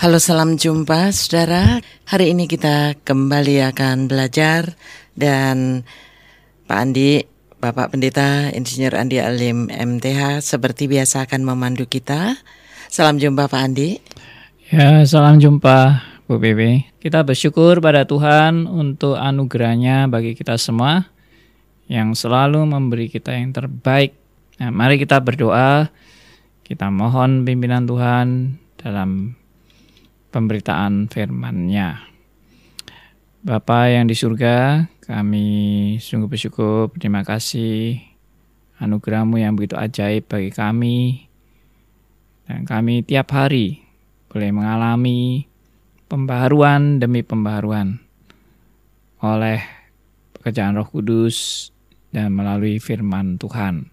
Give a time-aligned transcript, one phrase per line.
[0.00, 1.76] Halo salam jumpa saudara.
[2.08, 4.72] Hari ini kita kembali akan belajar
[5.12, 5.84] Dan
[6.64, 7.20] Pak Andi,
[7.60, 12.32] Bapak Pendeta Insinyur Andi Alim MTH Seperti biasa akan memandu kita.
[12.88, 14.00] Salam jumpa Pak Andi.
[14.72, 21.12] Ya salam jumpa Bu Bebe Kita bersyukur pada Tuhan untuk anugerahnya bagi kita semua
[21.92, 24.16] Yang selalu memberi kita yang terbaik.
[24.64, 25.92] Nah, Mari kita berdoa.
[26.64, 29.36] Kita mohon pimpinan Tuhan dalam
[30.30, 32.06] pemberitaan firman-Nya.
[33.40, 35.48] Bapa yang di surga, kami
[35.98, 37.98] sungguh bersyukur, terima kasih
[38.80, 41.28] anugerahmu yang begitu ajaib bagi kami.
[42.46, 43.82] Dan kami tiap hari
[44.30, 45.46] boleh mengalami
[46.10, 48.02] pembaharuan demi pembaharuan
[49.22, 49.60] oleh
[50.34, 51.70] pekerjaan roh kudus
[52.10, 53.90] dan melalui firman Tuhan.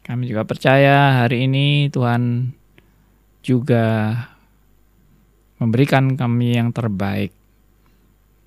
[0.00, 2.50] Kami juga percaya hari ini Tuhan
[3.44, 4.16] juga
[5.60, 7.36] memberikan kami yang terbaik.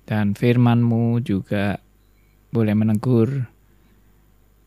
[0.04, 1.80] Dan firman-Mu juga
[2.52, 3.48] boleh menegur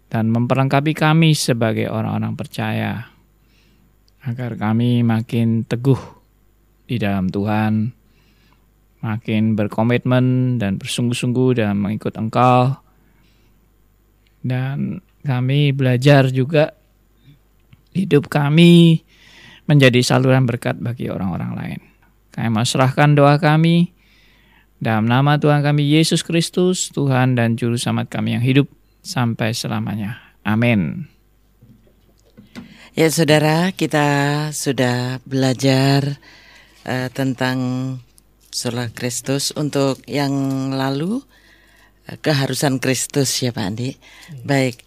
[0.08, 3.12] dan memperlengkapi kami sebagai orang-orang percaya
[4.26, 6.00] agar kami makin teguh
[6.88, 7.92] di dalam Tuhan,
[9.04, 12.76] makin berkomitmen dan bersungguh-sungguh dalam mengikut Engkau.
[14.42, 16.72] Dan kami belajar juga
[17.92, 19.04] hidup kami
[19.67, 21.82] menjadi saluran berkat bagi orang-orang lain.
[22.38, 23.97] Kami mau serahkan doa kami
[24.77, 28.69] dalam nama Tuhan kami Yesus Kristus, Tuhan dan Juru Selamat kami yang hidup
[29.02, 30.21] sampai selamanya.
[30.45, 31.09] Amin.
[32.93, 34.05] Ya saudara, kita
[34.53, 36.21] sudah belajar
[36.85, 37.58] uh, tentang
[38.53, 40.33] Sola Kristus untuk yang
[40.73, 41.21] lalu
[42.05, 43.97] uh, keharusan Kristus ya Pak Andi.
[44.45, 44.85] Baik,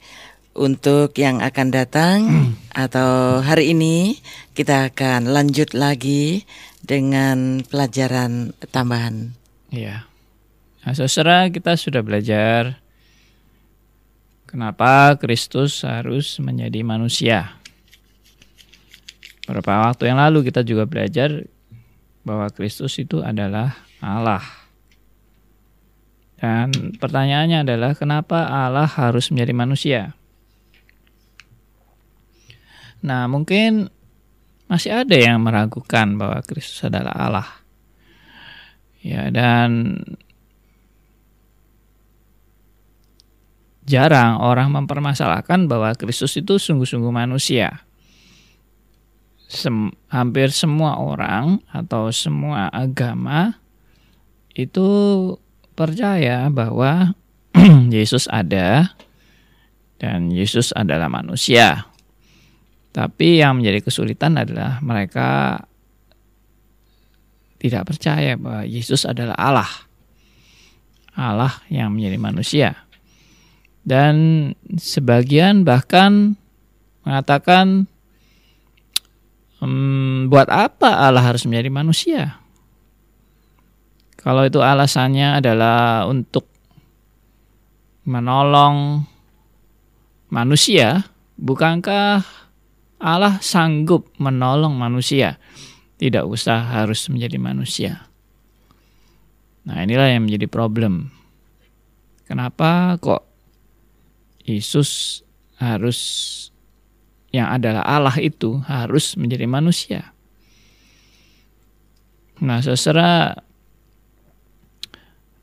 [0.54, 2.52] untuk yang akan datang hmm.
[2.74, 4.18] atau hari ini
[4.52, 6.44] kita akan lanjut lagi
[6.82, 9.32] dengan pelajaran tambahan.
[9.70, 10.10] Iya.
[10.82, 12.80] Nah, saudara kita sudah belajar
[14.50, 17.60] kenapa Kristus harus menjadi manusia.
[19.46, 21.46] Beberapa waktu yang lalu kita juga belajar
[22.26, 24.42] bahwa Kristus itu adalah Allah.
[26.40, 30.02] Dan pertanyaannya adalah kenapa Allah harus menjadi manusia?
[33.00, 33.88] Nah, mungkin
[34.70, 37.50] masih ada yang meragukan bahwa Kristus adalah Allah.
[39.00, 39.98] Ya, dan
[43.90, 47.82] jarang orang mempermasalahkan bahwa Kristus itu sungguh-sungguh manusia.
[49.50, 53.58] Sem hampir semua orang atau semua agama
[54.54, 54.86] itu
[55.74, 57.18] percaya bahwa
[57.90, 58.94] Yesus ada
[59.98, 61.89] dan Yesus adalah manusia.
[62.90, 65.62] Tapi yang menjadi kesulitan adalah mereka
[67.60, 69.70] tidak percaya bahwa Yesus adalah Allah.
[71.14, 72.68] Allah yang menjadi manusia.
[73.84, 74.14] Dan
[74.80, 76.34] sebagian bahkan
[77.04, 77.86] mengatakan
[79.60, 82.22] hmm, buat apa Allah harus menjadi manusia?
[84.20, 86.44] Kalau itu alasannya adalah untuk
[88.04, 89.04] menolong
[90.28, 91.08] manusia,
[91.40, 92.24] bukankah
[93.00, 95.40] Allah sanggup menolong manusia.
[95.96, 98.04] Tidak usah harus menjadi manusia.
[99.64, 101.08] Nah inilah yang menjadi problem.
[102.28, 103.24] Kenapa kok
[104.44, 105.20] Yesus
[105.56, 105.98] harus
[107.32, 110.12] yang adalah Allah itu harus menjadi manusia?
[112.40, 113.40] Nah seserah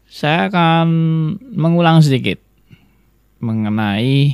[0.05, 0.87] saya akan
[1.53, 2.41] mengulang sedikit
[3.37, 4.33] mengenai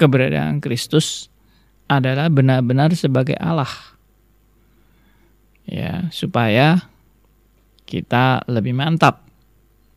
[0.00, 1.31] keberadaan Kristus
[1.98, 3.68] adalah benar-benar sebagai Allah.
[5.66, 6.88] Ya, supaya
[7.84, 9.26] kita lebih mantap.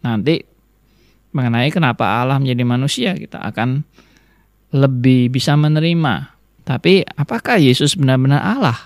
[0.03, 0.43] Nanti
[1.35, 3.83] mengenai kenapa Allah menjadi manusia, kita akan
[4.75, 6.35] lebih bisa menerima.
[6.65, 8.79] Tapi apakah Yesus benar-benar Allah?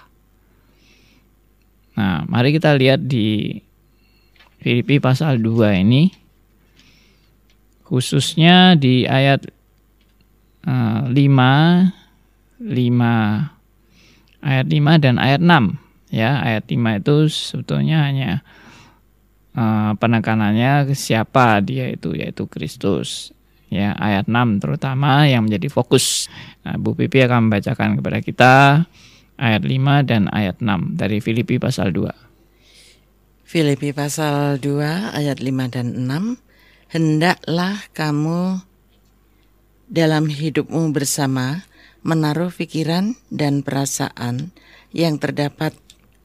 [2.00, 3.60] Nah, mari kita lihat di
[4.60, 6.12] Filipi pasal 2 ini
[7.90, 9.50] khususnya di ayat
[10.68, 11.16] uh, 5
[12.60, 18.32] 5 ayat 5 dan ayat 6 ya ayat 5 itu sebetulnya hanya
[19.56, 23.32] uh, penekanannya siapa dia itu yaitu Kristus.
[23.70, 26.26] Ya ayat 6 terutama yang menjadi fokus.
[26.66, 28.54] Nah, Bu Pipi akan membacakan kepada kita
[29.40, 32.12] ayat 5 dan ayat 6 dari Filipi pasal 2
[33.48, 38.62] Filipi pasal 2 ayat 5 dan 6 hendaklah kamu
[39.90, 41.66] dalam hidupmu bersama
[42.02, 44.56] menaruh pikiran dan perasaan
[44.96, 45.76] yang terdapat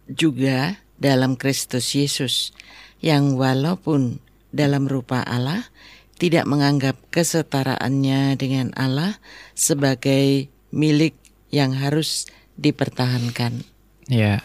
[0.09, 2.55] juga dalam Kristus Yesus,
[3.03, 4.23] yang walaupun
[4.55, 5.67] dalam rupa Allah
[6.15, 9.19] tidak menganggap kesetaraannya dengan Allah
[9.59, 11.19] sebagai milik
[11.51, 13.67] yang harus dipertahankan.
[14.07, 14.41] Ya,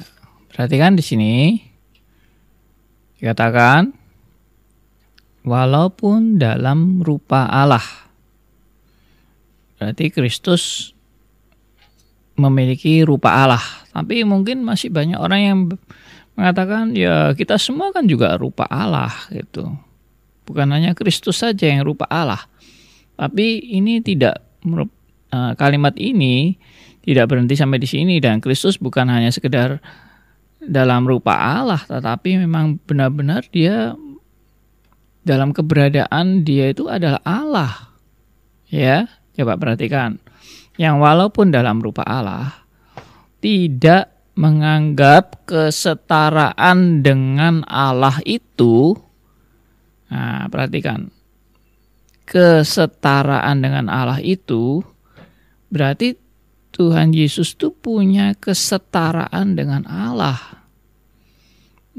[0.49, 1.33] perhatikan di sini
[3.21, 3.93] dikatakan
[5.45, 7.85] walaupun dalam rupa Allah.
[9.79, 10.91] Berarti Kristus
[12.39, 13.63] memiliki rupa Allah.
[13.91, 15.57] Tapi mungkin masih banyak orang yang
[16.39, 19.67] mengatakan ya kita semua kan juga rupa Allah gitu.
[20.47, 22.39] Bukan hanya Kristus saja yang rupa Allah.
[23.19, 26.55] Tapi ini tidak eh, kalimat ini
[27.03, 29.83] tidak berhenti sampai di sini dan Kristus bukan hanya sekedar
[30.59, 33.95] dalam rupa Allah tetapi memang benar-benar dia
[35.23, 37.91] dalam keberadaan dia itu adalah Allah.
[38.69, 40.21] Ya, coba perhatikan
[40.79, 42.63] yang walaupun dalam rupa Allah
[43.43, 48.95] tidak menganggap kesetaraan dengan Allah itu
[50.07, 51.11] nah perhatikan.
[52.23, 54.79] Kesetaraan dengan Allah itu
[55.67, 56.15] berarti
[56.71, 60.63] Tuhan Yesus itu punya kesetaraan dengan Allah.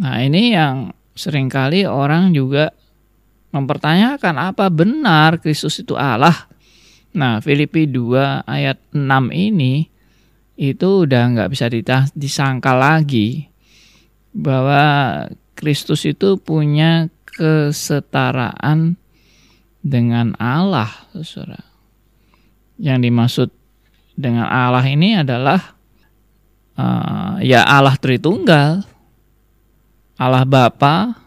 [0.01, 2.73] Nah ini yang sering kali orang juga
[3.53, 6.49] mempertanyakan apa benar Kristus itu Allah
[7.11, 9.03] Nah, Filipi 2 ayat 6
[9.35, 9.91] ini
[10.61, 11.67] itu udah nggak bisa
[12.15, 13.51] disangkal lagi
[14.31, 15.27] bahwa
[15.59, 18.95] Kristus itu punya kesetaraan
[19.83, 20.93] dengan Allah,
[21.25, 21.67] saudara.
[22.79, 23.49] Yang dimaksud
[24.15, 25.75] dengan Allah ini adalah
[26.79, 28.87] uh, ya Allah Tritunggal,
[30.15, 31.19] Allah Bapa,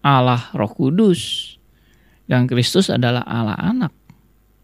[0.00, 1.54] Allah Roh Kudus,
[2.24, 4.05] dan Kristus adalah Allah Anak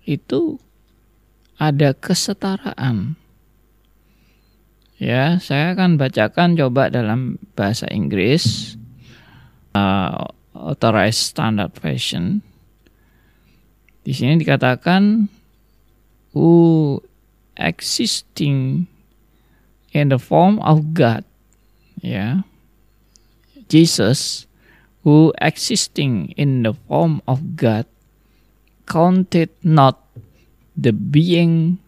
[0.07, 0.59] itu
[1.59, 3.15] ada kesetaraan.
[5.03, 8.79] Ya, saya akan bacakan coba dalam bahasa Inggris
[9.75, 12.39] uh, authorized standard version.
[14.07, 15.27] Di sini dikatakan
[16.35, 16.99] who
[17.59, 18.87] existing
[19.91, 21.27] in the form of God.
[21.99, 22.47] Ya.
[23.67, 24.47] Jesus
[25.03, 27.91] who existing in the form of God
[28.87, 30.01] counted not
[30.77, 31.79] the being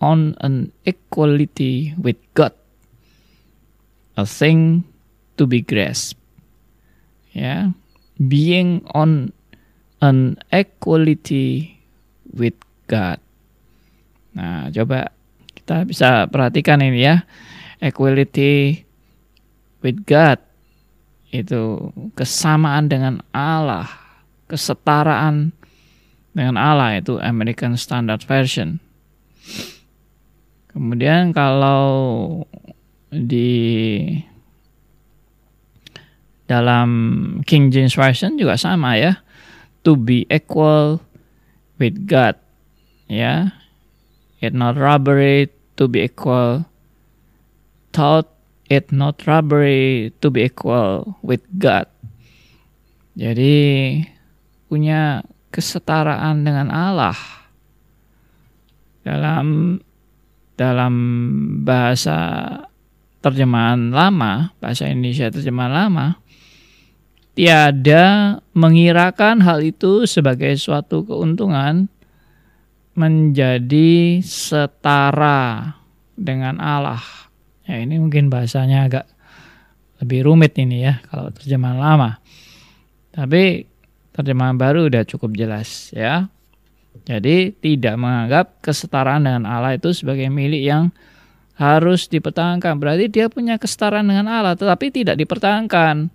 [0.00, 2.52] on an equality with God
[4.16, 4.86] a thing
[5.36, 6.18] to be grasped.
[7.34, 7.74] Ya,
[8.14, 9.34] being on
[9.98, 11.82] an equality
[12.30, 12.54] with
[12.86, 13.18] God.
[14.38, 15.10] Nah, coba
[15.58, 17.26] kita bisa perhatikan ini ya.
[17.82, 18.86] Equality
[19.82, 20.38] with God
[21.34, 23.90] itu kesamaan dengan Allah,
[24.46, 25.50] kesetaraan
[26.34, 28.82] dengan Allah itu American Standard Version.
[30.74, 32.42] Kemudian kalau
[33.14, 34.10] di
[36.50, 36.90] dalam
[37.46, 39.22] King James Version juga sama ya.
[39.86, 40.98] To be equal
[41.78, 42.34] with God.
[43.06, 43.54] Ya.
[44.42, 46.66] It not robbery to be equal.
[47.94, 48.28] Thought
[48.66, 51.86] it not robbery to be equal with God.
[53.14, 54.02] Jadi
[54.66, 55.22] punya
[55.54, 57.14] kesetaraan dengan Allah.
[59.06, 59.78] Dalam
[60.58, 60.94] dalam
[61.62, 62.18] bahasa
[63.22, 66.06] terjemahan lama, bahasa Indonesia terjemahan lama,
[67.38, 71.86] tiada mengirakan hal itu sebagai suatu keuntungan
[72.98, 75.78] menjadi setara
[76.18, 77.02] dengan Allah.
[77.66, 79.06] Ya ini mungkin bahasanya agak
[80.02, 82.10] lebih rumit ini ya kalau terjemahan lama.
[83.14, 83.73] Tapi
[84.14, 86.30] terjemahan baru udah cukup jelas ya.
[87.04, 90.94] Jadi tidak menganggap kesetaraan dengan Allah itu sebagai milik yang
[91.58, 92.78] harus dipertahankan.
[92.78, 96.08] Berarti dia punya kesetaraan dengan Allah tetapi tidak dipertahankan.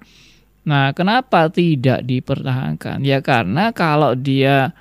[0.63, 3.03] Nah, kenapa tidak dipertahankan?
[3.03, 4.71] Ya karena kalau dia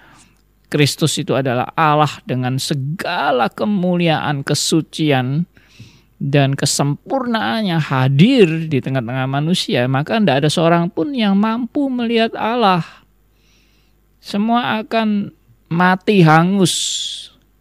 [0.68, 5.48] Kristus itu adalah Allah dengan segala kemuliaan, kesucian,
[6.18, 12.82] dan kesempurnaannya hadir di tengah-tengah manusia, maka tidak ada seorang pun yang mampu melihat Allah
[14.28, 15.32] semua akan
[15.72, 16.74] mati hangus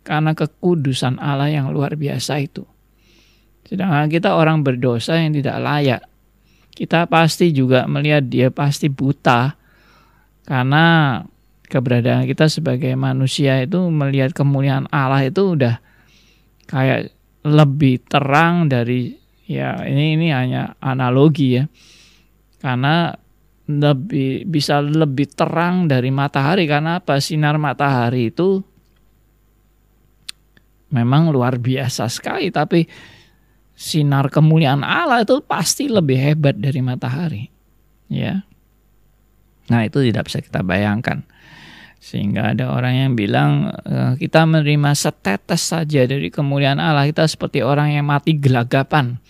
[0.04, 2.68] karena kekudusan Allah yang luar biasa itu.
[3.64, 6.02] Sedangkan kita orang berdosa yang tidak layak.
[6.76, 9.56] Kita pasti juga melihat dia pasti buta
[10.44, 11.20] karena
[11.72, 15.80] keberadaan kita sebagai manusia itu melihat kemuliaan Allah itu udah
[16.68, 17.16] kayak
[17.48, 19.16] lebih terang dari
[19.48, 21.64] ya ini ini hanya analogi ya.
[22.60, 23.16] Karena
[23.68, 28.64] lebih bisa lebih terang dari matahari karena apa sinar matahari itu
[30.88, 32.88] memang luar biasa sekali tapi
[33.78, 37.46] sinar kemuliaan Allah itu pasti lebih hebat dari matahari.
[38.10, 38.42] Ya.
[39.70, 41.22] Nah, itu tidak bisa kita bayangkan.
[42.02, 47.06] Sehingga ada orang yang bilang eh, kita menerima setetes saja dari kemuliaan Allah.
[47.06, 49.22] Kita seperti orang yang mati gelagapan.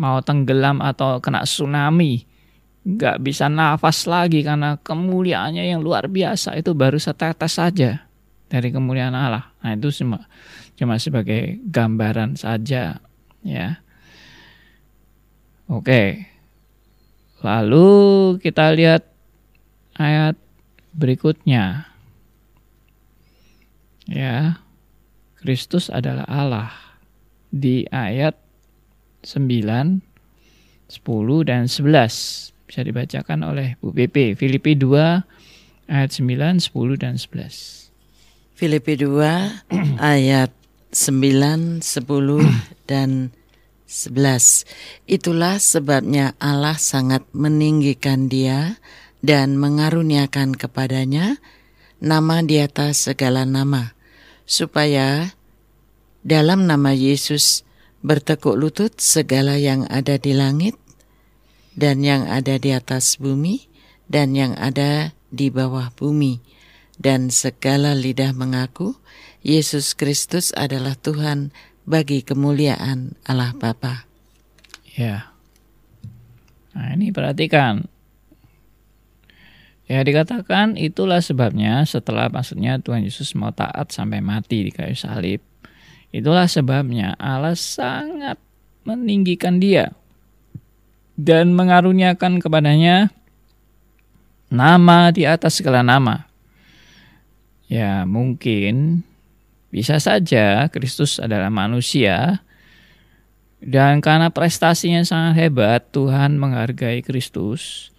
[0.00, 2.24] Mau tenggelam atau kena tsunami.
[2.88, 6.56] Gak bisa nafas lagi karena kemuliaannya yang luar biasa.
[6.56, 8.08] Itu baru setetes saja
[8.48, 9.52] dari kemuliaan Allah.
[9.60, 10.24] Nah itu cuma,
[10.72, 12.96] cuma sebagai gambaran saja
[13.44, 13.68] ya.
[15.68, 16.24] Oke.
[17.44, 17.88] Lalu
[18.40, 19.04] kita lihat
[20.00, 20.40] ayat
[20.96, 21.92] berikutnya.
[24.08, 24.64] Ya.
[25.38, 26.72] Kristus adalah Allah
[27.54, 28.34] di ayat
[29.22, 30.02] 9,
[30.90, 32.57] 10 dan 11.
[32.68, 34.36] Bisa dibacakan oleh Bu BP.
[34.36, 37.88] Filipi 2 ayat 9, 10 dan 11.
[38.52, 39.08] Filipi 2
[40.12, 40.52] ayat
[40.92, 41.80] 9, 10
[42.92, 43.32] dan
[43.88, 45.08] 11.
[45.08, 48.76] Itulah sebabnya Allah sangat meninggikan dia
[49.24, 51.40] dan mengaruniakan kepadanya
[51.98, 53.96] nama di atas segala nama,
[54.44, 55.32] supaya
[56.20, 57.64] dalam nama Yesus
[58.04, 60.76] bertekuk lutut segala yang ada di langit
[61.78, 63.70] dan yang ada di atas bumi
[64.08, 66.40] dan yang ada di bawah bumi,
[66.96, 68.96] dan segala lidah mengaku
[69.44, 71.52] Yesus Kristus adalah Tuhan
[71.84, 74.08] bagi kemuliaan Allah Bapa.
[74.96, 75.30] Ya.
[76.74, 77.86] Nah, ini perhatikan
[79.88, 85.40] Ya dikatakan itulah sebabnya setelah maksudnya Tuhan Yesus mau taat sampai mati di kayu salib.
[86.12, 88.36] Itulah sebabnya Allah sangat
[88.84, 89.96] meninggikan dia
[91.18, 93.10] dan mengaruniakan kepadanya
[94.46, 96.30] nama di atas segala nama.
[97.66, 99.02] Ya mungkin
[99.68, 102.40] bisa saja Kristus adalah manusia
[103.58, 107.92] dan karena prestasinya sangat hebat Tuhan menghargai Kristus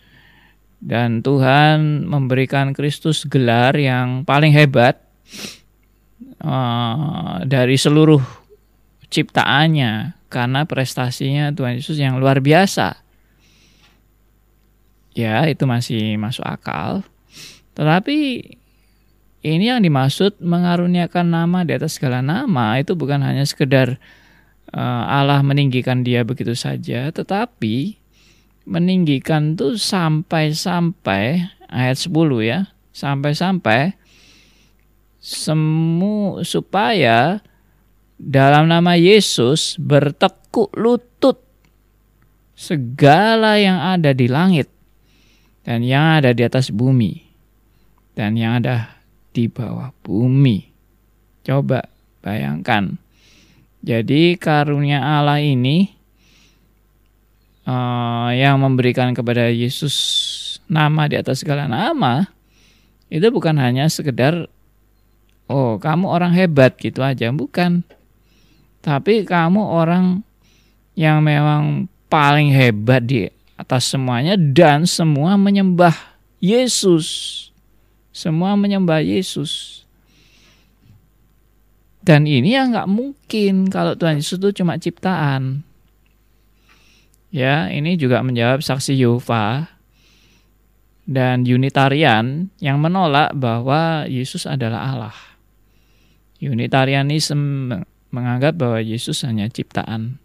[0.80, 5.04] dan Tuhan memberikan Kristus gelar yang paling hebat
[6.40, 8.24] uh, dari seluruh
[9.12, 13.09] ciptaannya karena prestasinya Tuhan Yesus yang luar biasa.
[15.20, 17.04] Ya, itu masih masuk akal.
[17.76, 18.16] Tetapi
[19.44, 24.00] ini yang dimaksud mengaruniakan nama di atas segala nama itu bukan hanya sekedar
[24.72, 28.00] uh, Allah meninggikan dia begitu saja, tetapi
[28.64, 32.60] meninggikan tuh sampai-sampai ayat 10 ya,
[32.92, 33.96] sampai-sampai
[35.20, 37.44] semu supaya
[38.20, 41.44] dalam nama Yesus bertekuk lutut
[42.60, 44.68] segala yang ada di langit
[45.70, 47.22] dan yang ada di atas bumi
[48.18, 48.98] dan yang ada
[49.30, 50.66] di bawah bumi.
[51.46, 51.86] Coba
[52.26, 52.98] bayangkan.
[53.86, 55.94] Jadi karunia Allah ini
[57.70, 59.96] uh, yang memberikan kepada Yesus
[60.66, 62.26] nama di atas segala nama
[63.14, 64.50] itu bukan hanya sekedar
[65.46, 67.82] oh kamu orang hebat gitu aja bukan
[68.86, 70.22] tapi kamu orang
[70.94, 75.94] yang memang paling hebat di atas semuanya dan semua menyembah
[76.40, 77.36] Yesus
[78.16, 79.84] semua menyembah Yesus
[82.00, 85.68] dan ini ya nggak mungkin kalau Tuhan Yesus itu cuma ciptaan
[87.30, 89.70] Ya, ini juga menjawab saksi Yehova
[91.06, 95.18] dan Unitarian yang menolak bahwa Yesus adalah Allah.
[96.42, 100.18] Unitarianisme menganggap bahwa Yesus hanya ciptaan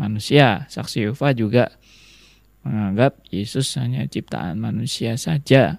[0.00, 0.64] manusia.
[0.72, 1.76] Saksi Yehova juga
[2.66, 5.78] menganggap Yesus hanya ciptaan manusia saja.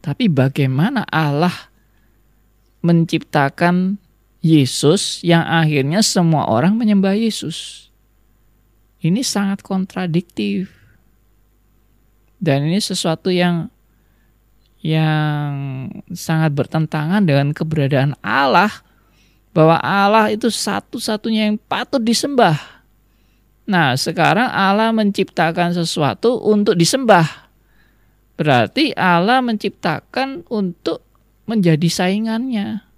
[0.00, 1.70] Tapi bagaimana Allah
[2.80, 4.00] menciptakan
[4.42, 7.86] Yesus yang akhirnya semua orang menyembah Yesus?
[8.98, 10.72] Ini sangat kontradiktif.
[12.42, 13.70] Dan ini sesuatu yang
[14.82, 15.54] yang
[16.10, 18.82] sangat bertentangan dengan keberadaan Allah
[19.54, 22.81] bahwa Allah itu satu-satunya yang patut disembah.
[23.62, 27.50] Nah, sekarang Allah menciptakan sesuatu untuk disembah.
[28.34, 31.04] Berarti Allah menciptakan untuk
[31.46, 32.92] menjadi saingannya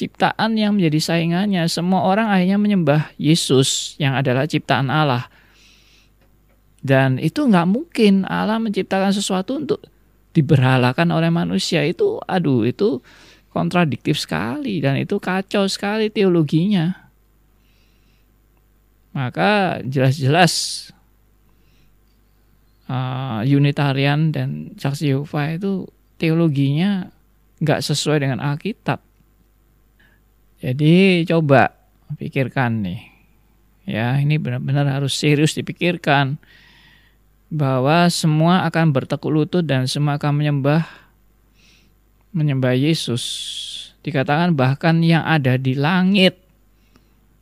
[0.00, 1.68] ciptaan yang menjadi saingannya.
[1.68, 5.28] Semua orang akhirnya menyembah Yesus yang adalah ciptaan Allah.
[6.80, 9.84] Dan itu nggak mungkin Allah menciptakan sesuatu untuk
[10.32, 11.84] diberhalakan oleh manusia.
[11.84, 13.04] Itu aduh itu
[13.52, 17.09] kontradiktif sekali dan itu kacau sekali teologinya.
[19.10, 20.86] Maka jelas-jelas
[22.86, 25.86] uh, Unitarian dan Saksi Yehova itu
[26.18, 27.10] teologinya
[27.62, 29.02] nggak sesuai dengan Alkitab.
[30.60, 31.72] Jadi coba
[32.20, 33.00] pikirkan nih.
[33.88, 36.36] Ya, ini benar-benar harus serius dipikirkan
[37.50, 40.86] bahwa semua akan bertekuk lutut dan semua akan menyembah
[42.30, 43.24] menyembah Yesus.
[44.00, 46.38] Dikatakan bahkan yang ada di langit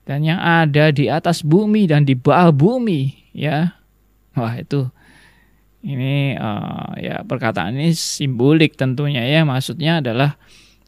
[0.08, 3.76] dan yang ada di atas bumi dan di bawah bumi, ya.
[4.32, 4.88] Wah, itu
[5.84, 10.40] ini uh, ya perkataan ini simbolik tentunya ya, maksudnya adalah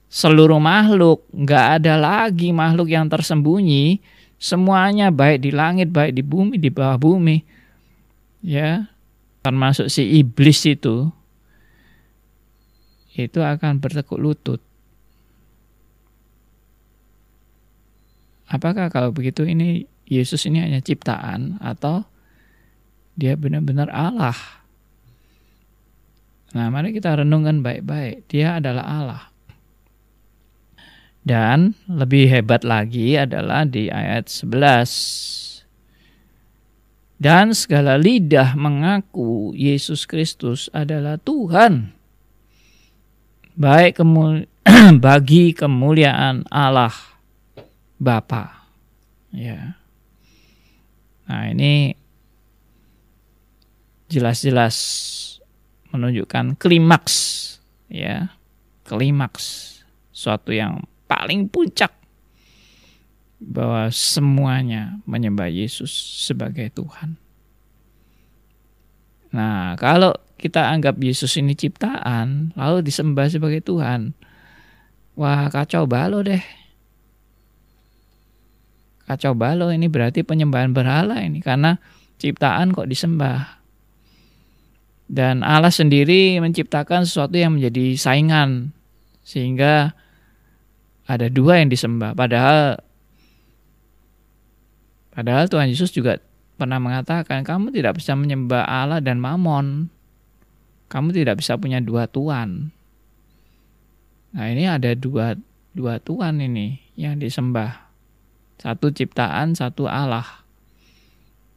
[0.08, 4.00] seluruh makhluk, nggak ada lagi makhluk yang tersembunyi,
[4.40, 7.44] semuanya baik di langit, baik di bumi, di bawah bumi.
[8.40, 8.88] Ya,
[9.44, 11.12] termasuk si iblis itu
[13.20, 14.64] itu akan bertekuk lutut.
[18.50, 22.02] Apakah kalau begitu ini Yesus ini hanya ciptaan atau
[23.14, 24.34] dia benar-benar Allah?
[26.50, 28.26] Nah, mari kita renungkan baik-baik.
[28.26, 29.22] Dia adalah Allah.
[31.22, 35.62] Dan lebih hebat lagi adalah di ayat 11.
[37.22, 41.94] Dan segala lidah mengaku Yesus Kristus adalah Tuhan.
[43.54, 44.50] Baik kemul
[45.04, 47.09] bagi kemuliaan Allah
[48.00, 48.64] Bapa.
[49.28, 49.76] Ya.
[51.28, 51.94] Nah, ini
[54.08, 54.76] jelas-jelas
[55.92, 57.16] menunjukkan klimaks
[57.92, 58.32] ya.
[58.88, 59.78] Klimaks
[60.10, 61.94] suatu yang paling puncak
[63.38, 65.92] bahwa semuanya menyembah Yesus
[66.26, 67.20] sebagai Tuhan.
[69.30, 74.12] Nah, kalau kita anggap Yesus ini ciptaan, lalu disembah sebagai Tuhan,
[75.14, 76.42] wah kacau balau deh.
[79.10, 81.82] Kacau balau ini berarti penyembahan berhala ini, karena
[82.22, 83.58] ciptaan kok disembah.
[85.10, 88.70] Dan Allah sendiri menciptakan sesuatu yang menjadi saingan,
[89.26, 89.98] sehingga
[91.10, 92.14] ada dua yang disembah.
[92.14, 92.78] Padahal
[95.10, 96.22] padahal Tuhan Yesus juga
[96.54, 99.90] pernah mengatakan kamu tidak bisa menyembah Allah dan Mamon.
[100.86, 102.70] Kamu tidak bisa punya dua tuan.
[104.30, 105.34] Nah, ini ada dua
[105.74, 107.89] dua tuan ini yang disembah.
[108.60, 110.44] Satu ciptaan, satu Allah.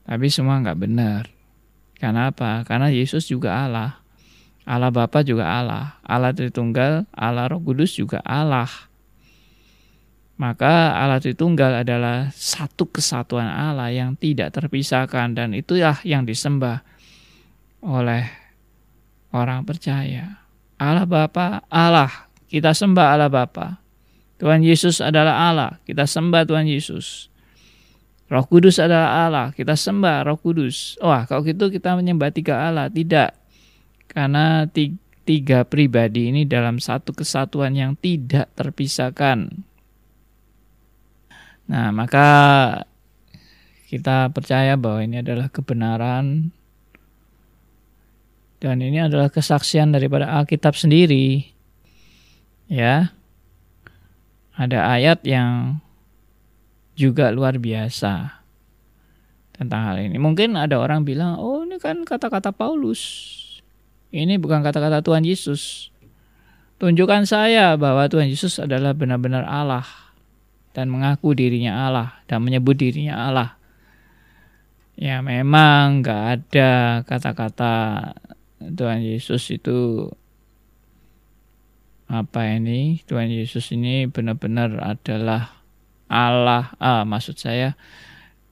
[0.08, 1.28] Tapi semua nggak benar.
[2.00, 2.63] Karena apa?
[2.63, 4.00] Karena Yesus juga Allah.
[4.63, 6.00] Allah Bapa juga Allah.
[6.08, 8.72] Allah Tritunggal, Allah Roh Kudus juga Allah.
[10.39, 16.88] Maka Allah Tritunggal adalah satu kesatuan Allah yang tidak terpisahkan dan itulah yang disembah
[17.84, 18.32] oleh
[19.36, 20.39] orang percaya.
[20.80, 23.83] Allah Bapa, Allah, kita sembah Allah Bapa.
[24.41, 27.34] Tuhan Yesus adalah Allah, kita sembah Tuhan Yesus.
[28.34, 30.98] Roh Kudus adalah Allah, kita sembah Roh Kudus.
[31.04, 32.89] Wah, kalau gitu kita menyembah tiga Allah.
[32.89, 33.30] Tidak.
[34.10, 34.65] Karena
[35.24, 39.54] tiga pribadi ini dalam satu kesatuan yang tidak terpisahkan.
[41.69, 42.28] Nah, maka
[43.88, 46.50] kita percaya bahwa ini adalah kebenaran
[48.58, 51.54] dan ini adalah kesaksian daripada Alkitab sendiri.
[52.65, 53.13] Ya.
[54.63, 55.84] Ada ayat yang
[56.95, 58.43] juga luar biasa
[59.54, 60.15] tentang hal ini.
[60.15, 63.02] Mungkin ada orang bilang, "Oh, ini kan kata-kata Paulus.
[64.13, 65.91] Ini bukan kata-kata Tuhan Yesus."
[66.80, 69.86] Tunjukkan saya bahwa Tuhan Yesus adalah benar-benar Allah
[70.73, 73.56] dan mengaku dirinya Allah dan menyebut dirinya Allah.
[74.93, 76.71] Ya memang nggak ada
[77.08, 77.73] kata-kata
[78.62, 80.10] Tuhan Yesus itu
[82.13, 85.49] apa ini Tuhan Yesus ini benar-benar adalah
[86.06, 86.69] Allah.
[86.78, 87.73] Ah, maksud saya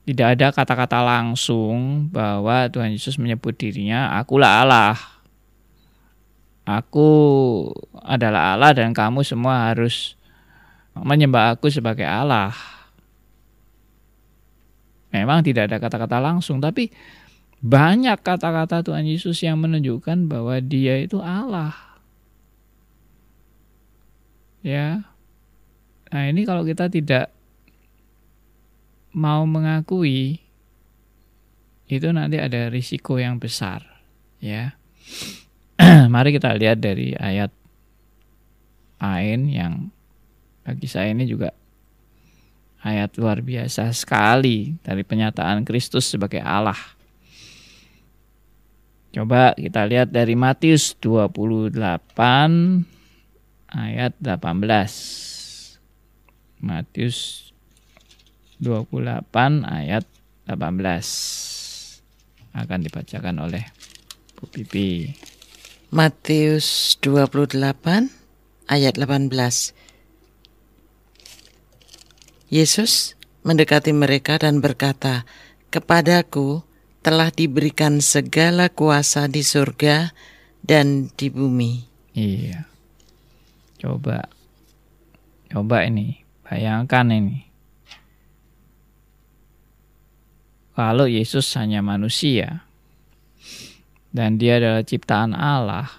[0.02, 4.98] tidak ada kata-kata langsung bahwa Tuhan Yesus menyebut dirinya akulah Allah.
[6.66, 7.10] Aku
[8.02, 10.18] adalah Allah dan kamu semua harus
[10.98, 12.50] menyembah aku sebagai Allah.
[15.14, 16.90] Memang tidak ada kata-kata langsung, tapi
[17.62, 21.91] banyak kata-kata Tuhan Yesus yang menunjukkan bahwa Dia itu Allah.
[24.62, 25.02] Ya.
[26.14, 27.34] Nah, ini kalau kita tidak
[29.12, 30.40] mau mengakui
[31.90, 33.84] itu nanti ada risiko yang besar,
[34.40, 34.72] ya.
[36.14, 37.52] Mari kita lihat dari ayat
[39.02, 39.74] lain yang
[40.62, 41.50] bagi saya ini juga
[42.86, 46.78] ayat luar biasa sekali dari penyataan Kristus sebagai Allah.
[49.12, 53.01] Coba kita lihat dari Matius 28
[53.72, 55.80] ayat 18.
[56.62, 57.50] Matius
[58.62, 60.06] 28 ayat
[60.46, 63.66] 18 akan dibacakan oleh
[64.38, 65.10] Bu Pipi.
[65.90, 67.58] Matius 28
[68.70, 69.74] ayat 18.
[72.52, 75.26] Yesus mendekati mereka dan berkata,
[75.72, 76.62] "Kepadaku
[77.02, 80.14] telah diberikan segala kuasa di surga
[80.62, 82.71] dan di bumi." Iya.
[83.82, 84.30] Coba
[85.50, 87.50] coba ini, bayangkan ini.
[90.78, 92.62] Kalau Yesus hanya manusia
[94.14, 95.90] dan dia adalah ciptaan Allah,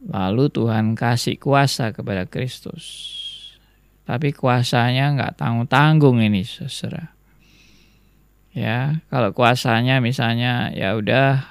[0.00, 2.84] Lalu Tuhan kasih kuasa kepada Kristus.
[4.08, 7.12] Tapi kuasanya nggak tanggung-tanggung ini, saudara.
[8.50, 11.46] Ya, kalau kuasanya misalnya ya udah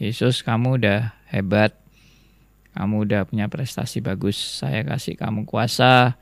[0.00, 1.78] Yesus kamu udah hebat,
[2.74, 6.18] kamu udah punya prestasi bagus, saya kasih kamu kuasa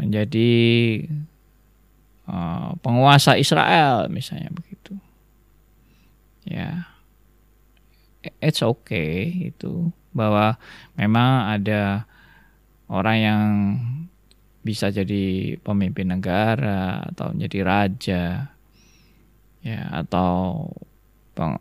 [0.00, 0.52] menjadi
[2.24, 4.96] uh, penguasa Israel misalnya begitu.
[6.48, 6.88] Ya,
[8.40, 10.56] it's okay itu bahwa
[10.96, 12.08] memang ada
[12.88, 13.44] orang yang
[14.60, 18.24] bisa jadi pemimpin negara atau menjadi raja
[19.60, 20.68] ya atau
[21.40, 21.56] peng,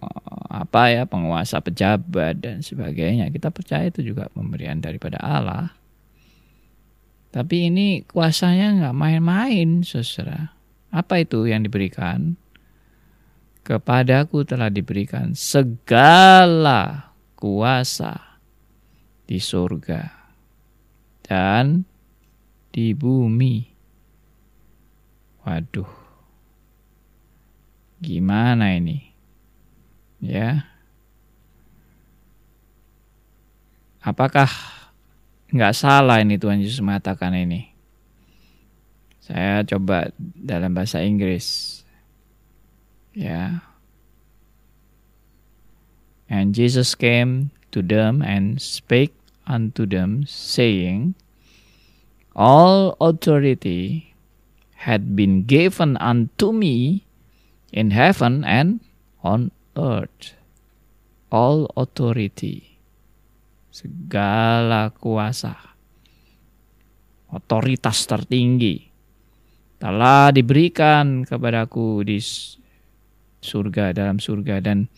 [0.52, 5.72] apa ya penguasa pejabat dan sebagainya kita percaya itu juga pemberian daripada Allah
[7.32, 10.52] tapi ini kuasanya nggak main-main saudara
[10.92, 12.36] apa itu yang diberikan
[13.64, 18.42] kepadaku telah diberikan segala kuasa
[19.30, 20.10] di surga
[21.22, 21.86] dan
[22.74, 23.62] di bumi.
[25.46, 25.94] Waduh,
[28.02, 29.09] gimana ini?
[30.20, 30.68] Ya,
[34.04, 34.52] apakah
[35.50, 37.72] nggak salah ini Tuhan Yesus mengatakan ini?
[39.30, 41.80] Saya coba dalam bahasa Inggris.
[43.14, 43.62] Ya.
[46.30, 49.14] And Jesus came to them and spake
[49.46, 51.14] unto them, saying,
[52.34, 54.14] All authority
[54.86, 57.06] had been given unto me
[57.70, 58.82] in heaven and
[59.22, 60.36] on earth.
[61.32, 62.76] All authority.
[63.72, 65.56] Segala kuasa.
[67.32, 68.92] Otoritas tertinggi
[69.80, 72.20] telah diberikan kepadaku di
[73.40, 74.92] surga dalam surga dan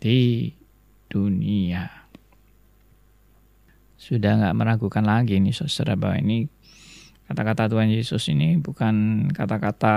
[0.00, 0.48] di
[1.12, 2.06] dunia
[4.06, 6.46] sudah nggak meragukan lagi nih saudara bahwa ini
[7.26, 9.96] kata-kata Tuhan Yesus ini bukan kata-kata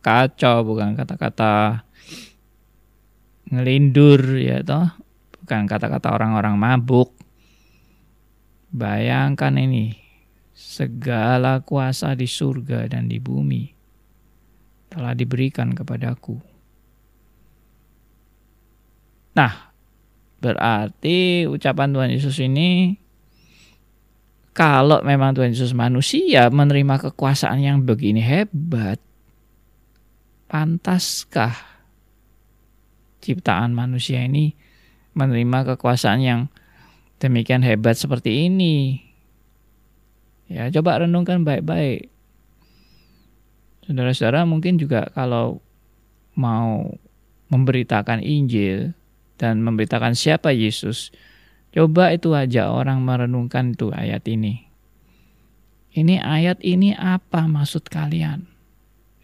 [0.00, 1.84] kacau, bukan kata-kata
[3.56, 4.90] ngelindur ya toh,
[5.42, 7.14] bukan kata-kata orang-orang mabuk.
[8.74, 9.94] Bayangkan ini
[10.54, 13.74] segala kuasa di surga dan di bumi
[14.90, 16.38] telah diberikan kepadaku.
[19.34, 19.74] Nah,
[20.38, 22.94] berarti ucapan Tuhan Yesus ini
[24.54, 29.02] kalau memang Tuhan Yesus manusia menerima kekuasaan yang begini hebat,
[30.46, 31.73] pantaskah
[33.24, 34.52] ciptaan manusia ini
[35.16, 36.40] menerima kekuasaan yang
[37.16, 39.00] demikian hebat seperti ini?
[40.52, 42.12] Ya, coba renungkan baik-baik.
[43.88, 45.64] Saudara-saudara mungkin juga kalau
[46.36, 46.92] mau
[47.48, 48.92] memberitakan Injil
[49.40, 51.08] dan memberitakan siapa Yesus,
[51.74, 54.70] Coba itu aja orang merenungkan itu ayat ini.
[55.90, 58.46] Ini ayat ini apa maksud kalian?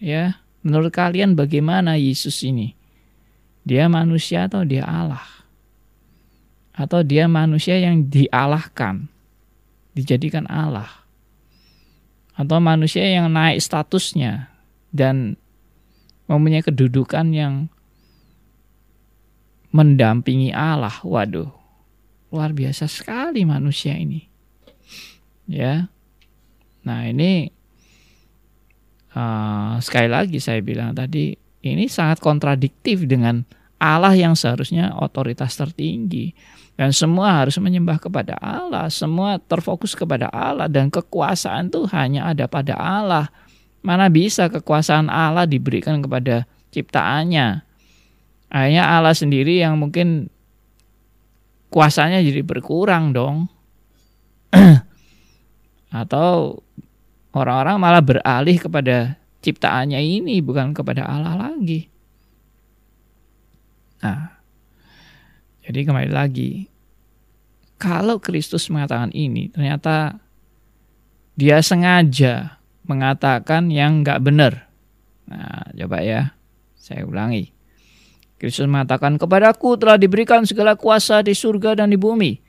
[0.03, 2.75] Ya, menurut kalian bagaimana Yesus ini?
[3.65, 5.25] Dia manusia atau dia Allah?
[6.73, 9.11] Atau dia manusia yang dialahkan,
[9.93, 10.89] dijadikan Allah?
[12.33, 14.49] Atau manusia yang naik statusnya
[14.89, 15.37] dan
[16.25, 17.69] mempunyai kedudukan yang
[19.75, 20.97] mendampingi Allah?
[21.05, 21.53] Waduh,
[22.33, 24.25] luar biasa sekali manusia ini.
[25.51, 25.93] Ya.
[26.81, 27.53] Nah, ini
[29.13, 33.45] uh, sekali lagi saya bilang tadi ini sangat kontradiktif dengan
[33.81, 36.33] Allah yang seharusnya otoritas tertinggi
[36.81, 42.49] dan semua harus menyembah kepada Allah, semua terfokus kepada Allah dan kekuasaan itu hanya ada
[42.49, 43.29] pada Allah.
[43.85, 47.61] Mana bisa kekuasaan Allah diberikan kepada ciptaannya?
[48.49, 50.33] Hanya Allah sendiri yang mungkin
[51.69, 53.53] kuasanya jadi berkurang dong.
[56.01, 56.65] Atau
[57.37, 61.89] orang-orang malah beralih kepada ciptaannya ini bukan kepada Allah lagi.
[64.01, 64.41] Nah,
[65.65, 66.69] jadi kembali lagi,
[67.77, 70.17] kalau Kristus mengatakan ini, ternyata
[71.37, 74.69] dia sengaja mengatakan yang nggak benar.
[75.29, 76.33] Nah, coba ya,
[76.77, 77.53] saya ulangi.
[78.41, 82.41] Kristus mengatakan, kepadaku telah diberikan segala kuasa di surga dan di bumi.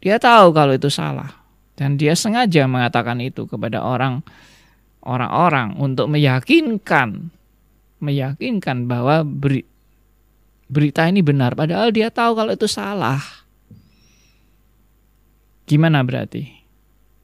[0.00, 1.28] Dia tahu kalau itu salah.
[1.78, 4.24] Dan dia sengaja mengatakan itu kepada orang
[5.08, 7.32] orang-orang untuk meyakinkan
[7.98, 9.66] meyakinkan bahwa beri,
[10.70, 13.18] berita ini benar padahal dia tahu kalau itu salah.
[15.68, 16.48] Gimana berarti?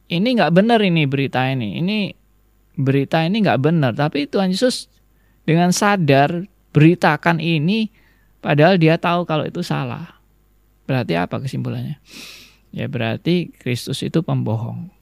[0.05, 1.81] Ini nggak benar ini berita ini.
[1.81, 1.99] Ini
[2.77, 3.97] berita ini nggak benar.
[3.97, 4.93] Tapi Tuhan Yesus
[5.49, 6.45] dengan sadar
[6.75, 7.89] beritakan ini
[8.45, 10.21] padahal dia tahu kalau itu salah.
[10.85, 11.97] Berarti apa kesimpulannya?
[12.75, 14.93] Ya berarti Kristus itu pembohong.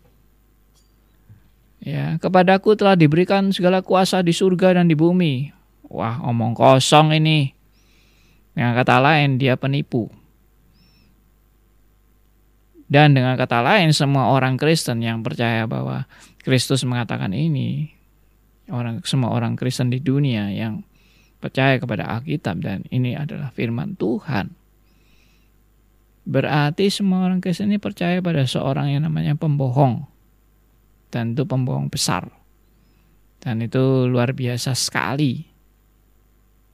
[1.83, 5.51] Ya, kepadaku telah diberikan segala kuasa di surga dan di bumi.
[5.91, 7.51] Wah, omong kosong ini.
[8.55, 10.07] Dengan kata lain, dia penipu.
[12.87, 16.07] Dan dengan kata lain, semua orang Kristen yang percaya bahwa
[16.45, 17.91] Kristus mengatakan ini,
[18.71, 20.87] orang semua orang Kristen di dunia yang
[21.43, 24.63] percaya kepada Alkitab dan ini adalah firman Tuhan
[26.23, 30.07] Berarti semua orang Kristen ini percaya pada seorang yang namanya pembohong.
[31.13, 32.25] Dan itu pembohong besar.
[33.37, 35.45] Dan itu luar biasa sekali.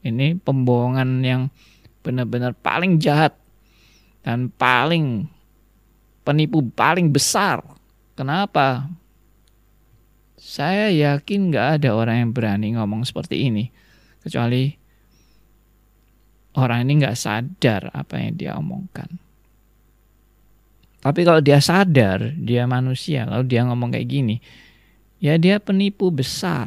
[0.07, 1.51] Ini pembohongan yang
[2.07, 3.35] benar-benar paling jahat.
[4.23, 5.27] Dan paling
[6.23, 7.67] penipu paling besar.
[8.15, 8.87] Kenapa?
[10.39, 13.75] Saya yakin gak ada orang yang berani ngomong seperti ini.
[14.23, 14.71] Kecuali
[16.55, 19.28] orang ini gak sadar apa yang dia omongkan.
[20.99, 24.37] Tapi kalau dia sadar, dia manusia, lalu dia ngomong kayak gini,
[25.23, 26.67] ya dia penipu besar.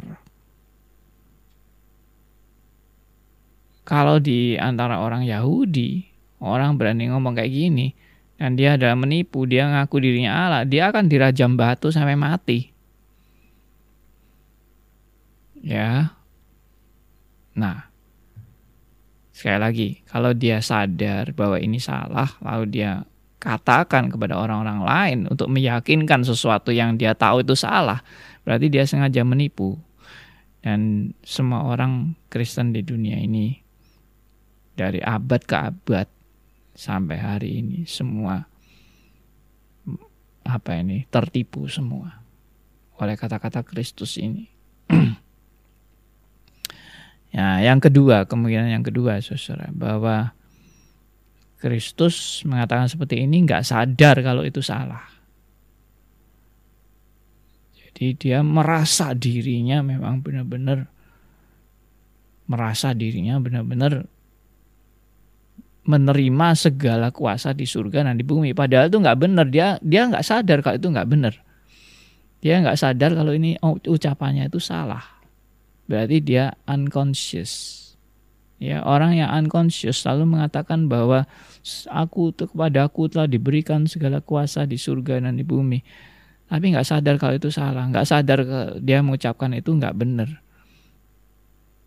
[3.84, 6.08] Kalau di antara orang Yahudi,
[6.40, 7.92] orang berani ngomong kayak gini,
[8.40, 12.72] dan dia adalah menipu, dia ngaku dirinya Allah, dia akan dirajam batu sampai mati.
[15.60, 16.16] Ya.
[17.52, 17.84] Nah,
[19.36, 23.04] sekali lagi, kalau dia sadar bahwa ini salah, lalu dia
[23.42, 27.98] katakan kepada orang-orang lain untuk meyakinkan sesuatu yang dia tahu itu salah,
[28.46, 29.74] berarti dia sengaja menipu.
[30.62, 33.58] Dan semua orang Kristen di dunia ini
[34.78, 36.06] dari abad ke abad
[36.78, 38.46] sampai hari ini semua
[40.46, 42.22] apa ini tertipu semua
[43.02, 44.46] oleh kata-kata Kristus ini.
[47.34, 50.30] ya, yang kedua, kemungkinan yang kedua Saudara, bahwa
[51.62, 55.06] Kristus mengatakan seperti ini nggak sadar kalau itu salah.
[57.78, 60.90] Jadi dia merasa dirinya memang benar-benar
[62.50, 64.02] merasa dirinya benar-benar
[65.86, 68.58] menerima segala kuasa di surga dan di bumi.
[68.58, 69.46] Padahal itu nggak benar.
[69.46, 71.34] Dia dia nggak sadar kalau itu nggak benar.
[72.42, 75.02] Dia nggak sadar kalau ini ucapannya itu salah.
[75.86, 77.81] Berarti dia unconscious.
[78.62, 81.26] Ya, orang yang unconscious selalu mengatakan bahwa
[81.90, 85.82] aku kepada aku telah diberikan segala kuasa di surga dan di bumi.
[86.46, 88.38] Tapi nggak sadar kalau itu salah, nggak sadar
[88.78, 90.38] dia mengucapkan itu nggak benar.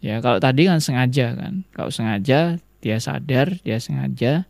[0.04, 4.44] Ya, kalau tadi kan sengaja kan, kalau sengaja dia sadar, dia sengaja,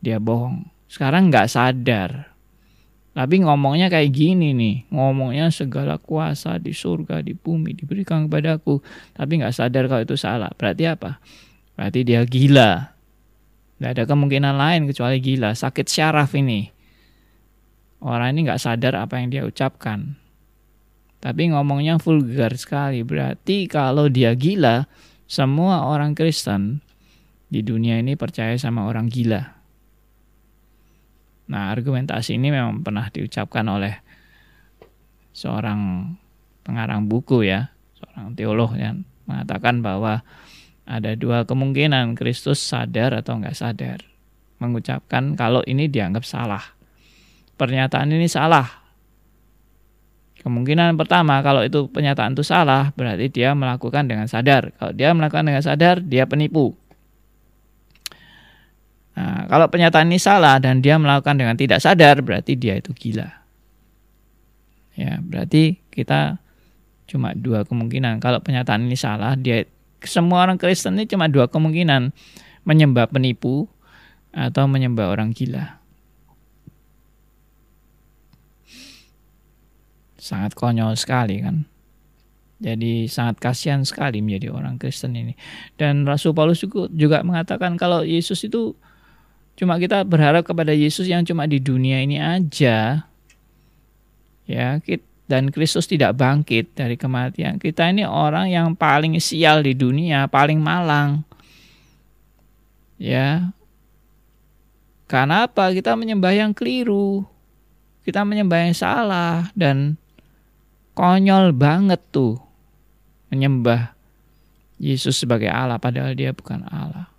[0.00, 0.72] dia bohong.
[0.88, 2.31] Sekarang nggak sadar,
[3.12, 8.80] tapi ngomongnya kayak gini nih, ngomongnya segala kuasa di surga, di bumi diberikan kepadaku,
[9.12, 10.48] tapi nggak sadar kalau itu salah.
[10.56, 11.20] Berarti apa?
[11.76, 12.96] Berarti dia gila.
[13.76, 16.72] Tidak ada kemungkinan lain kecuali gila, sakit syaraf ini.
[18.00, 20.16] Orang ini nggak sadar apa yang dia ucapkan.
[21.20, 23.04] Tapi ngomongnya vulgar sekali.
[23.04, 24.88] Berarti kalau dia gila,
[25.28, 26.80] semua orang Kristen
[27.52, 29.61] di dunia ini percaya sama orang gila.
[31.50, 33.98] Nah, argumentasi ini memang pernah diucapkan oleh
[35.32, 36.12] seorang
[36.62, 40.22] pengarang buku ya, seorang teolog yang mengatakan bahwa
[40.86, 44.12] ada dua kemungkinan Kristus sadar atau enggak sadar
[44.62, 46.62] mengucapkan kalau ini dianggap salah.
[47.58, 48.66] Pernyataan ini salah.
[50.42, 54.74] Kemungkinan pertama kalau itu pernyataan itu salah berarti dia melakukan dengan sadar.
[54.74, 56.74] Kalau dia melakukan dengan sadar dia penipu.
[59.12, 63.28] Nah, kalau pernyataan ini salah dan dia melakukan dengan tidak sadar, berarti dia itu gila.
[64.96, 66.40] Ya, berarti kita
[67.08, 68.20] cuma dua kemungkinan.
[68.24, 69.68] Kalau pernyataan ini salah, dia
[70.00, 72.12] semua orang Kristen ini cuma dua kemungkinan,
[72.64, 73.68] menyembah penipu
[74.32, 75.76] atau menyembah orang gila.
[80.16, 81.68] Sangat konyol sekali kan.
[82.62, 85.34] Jadi sangat kasihan sekali menjadi orang Kristen ini.
[85.74, 86.62] Dan Rasul Paulus
[86.94, 88.78] juga mengatakan kalau Yesus itu
[89.62, 93.06] Cuma kita berharap kepada Yesus yang cuma di dunia ini aja.
[94.42, 94.82] Ya,
[95.30, 97.62] dan Kristus tidak bangkit dari kematian.
[97.62, 101.22] Kita ini orang yang paling sial di dunia, paling malang.
[102.98, 103.54] Ya.
[105.06, 105.70] Karena apa?
[105.70, 107.22] Kita menyembah yang keliru.
[108.02, 109.94] kita menyembah yang salah dan
[110.98, 112.34] konyol banget tuh
[113.30, 113.94] menyembah
[114.82, 117.11] Yesus sebagai Allah padahal dia bukan Allah.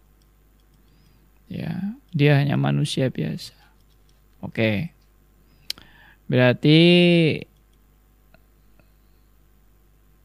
[1.52, 3.56] Ya, dia hanya manusia biasa.
[4.44, 4.92] Oke.
[6.28, 6.80] Berarti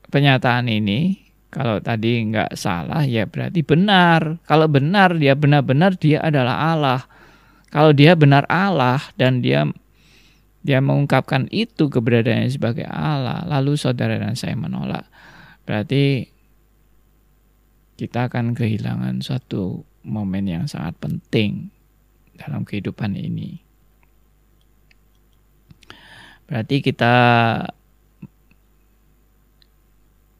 [0.08, 4.40] pernyataan ini kalau tadi nggak salah ya berarti benar.
[4.44, 7.02] Kalau benar dia benar-benar dia adalah Allah.
[7.68, 9.68] Kalau dia benar Allah dan dia
[10.64, 15.08] dia mengungkapkan itu keberadaannya sebagai Allah, lalu saudara dan saya menolak.
[15.64, 16.28] Berarti
[17.96, 21.72] kita akan kehilangan suatu momen yang sangat penting
[22.38, 23.58] dalam kehidupan ini.
[26.48, 27.14] Berarti kita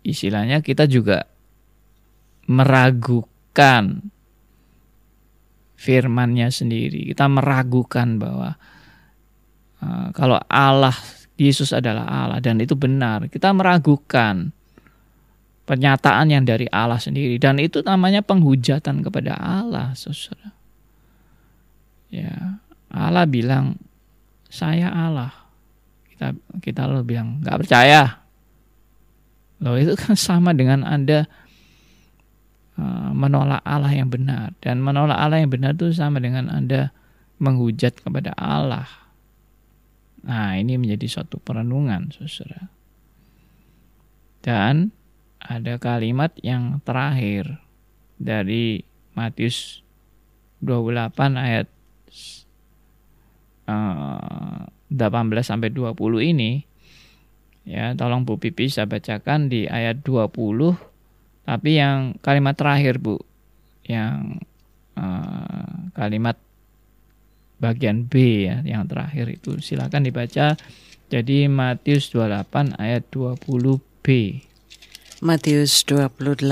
[0.07, 1.29] istilahnya kita juga
[2.49, 4.09] meragukan
[5.77, 7.13] firmannya sendiri.
[7.13, 8.51] Kita meragukan bahwa
[9.85, 10.97] uh, kalau Allah
[11.39, 13.31] Yesus adalah Allah dan itu benar.
[13.31, 14.51] Kita meragukan
[15.69, 20.57] pernyataan yang dari Allah sendiri dan itu namanya penghujatan kepada Allah, Saudara.
[22.09, 23.77] Ya, Allah bilang
[24.49, 25.29] saya Allah.
[26.09, 26.33] Kita
[26.65, 28.25] kita lo bilang nggak percaya.
[29.61, 31.29] Loh itu kan sama dengan Anda
[32.81, 36.97] uh, menolak Allah yang benar dan menolak Allah yang benar itu sama dengan Anda
[37.39, 38.89] menghujat kepada Allah.
[40.27, 42.67] Nah, ini menjadi suatu perenungan, Saudara.
[44.43, 44.91] Dan
[45.49, 47.57] ada kalimat yang terakhir
[48.21, 48.85] dari
[49.17, 49.81] Matius
[50.61, 51.67] 28 ayat
[53.65, 55.97] uh, eh, 18 sampai 20
[56.37, 56.69] ini.
[57.69, 60.33] Ya tolong Bu Pipi saya bacakan di ayat 20
[61.49, 63.17] tapi yang kalimat terakhir Bu
[63.89, 64.41] yang
[65.01, 66.37] uh, kalimat
[67.57, 69.57] bagian B ya yang terakhir itu.
[69.65, 70.61] Silakan dibaca.
[71.09, 74.07] Jadi Matius 28 ayat 20b
[75.19, 76.47] Matius 28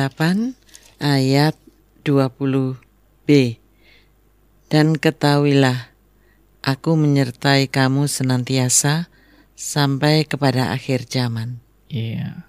[0.99, 1.55] ayat
[2.03, 3.29] 20b
[4.67, 5.95] Dan ketahuilah
[6.67, 9.07] aku menyertai kamu senantiasa
[9.55, 11.63] sampai kepada akhir zaman.
[11.87, 12.43] Iya.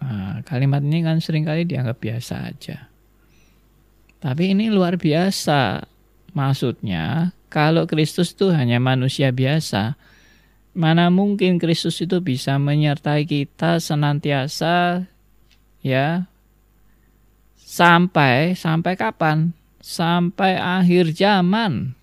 [0.00, 2.88] Nah, kalimat ini kan sering kali dianggap biasa aja.
[4.24, 5.84] Tapi ini luar biasa.
[6.32, 10.00] Maksudnya, kalau Kristus itu hanya manusia biasa,
[10.74, 15.06] Mana mungkin Kristus itu bisa menyertai kita senantiasa
[15.86, 16.26] ya
[17.54, 19.54] sampai sampai kapan?
[19.78, 21.94] Sampai akhir zaman.